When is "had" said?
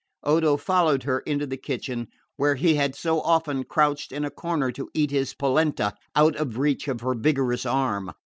2.73-2.95